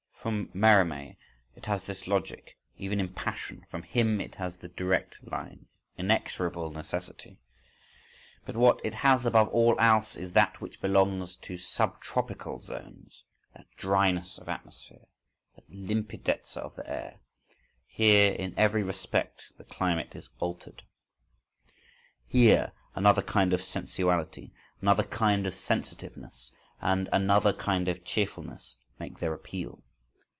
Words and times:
From 0.23 0.49
Merimée 0.53 1.17
it 1.55 1.65
has 1.65 1.83
this 1.83 2.05
logic 2.05 2.55
even 2.77 2.99
in 2.99 3.11
passion, 3.11 3.65
from 3.71 3.81
him 3.81 4.21
it 4.21 4.35
has 4.35 4.55
the 4.55 4.67
direct 4.67 5.17
line, 5.25 5.65
inexorable 5.97 6.69
necessity, 6.69 7.39
but 8.45 8.55
what 8.55 8.79
it 8.85 8.93
has 8.93 9.25
above 9.25 9.47
all 9.47 9.75
else 9.79 10.15
is 10.15 10.33
that 10.33 10.61
which 10.61 10.79
belongs 10.79 11.35
to 11.37 11.57
sub 11.57 11.99
tropical 12.01 12.61
zones—that 12.61 13.65
dryness 13.77 14.37
of 14.37 14.47
atmosphere, 14.47 15.07
that 15.55 15.67
limpidezza 15.71 16.57
of 16.59 16.75
the 16.75 16.87
air. 16.87 17.19
Here 17.87 18.31
in 18.35 18.53
every 18.55 18.83
respect 18.83 19.51
the 19.57 19.63
climate 19.63 20.15
is 20.15 20.29
altered. 20.37 20.83
Here 22.27 22.73
another 22.93 23.23
kind 23.23 23.53
of 23.53 23.63
sensuality, 23.63 24.51
another 24.83 25.03
kind 25.03 25.47
of 25.47 25.55
sensitiveness 25.55 26.51
and 26.79 27.09
another 27.11 27.53
kind 27.53 27.87
of 27.87 28.05
cheerfulness 28.05 28.75
make 28.99 29.17
their 29.17 29.33
appeal. 29.33 29.81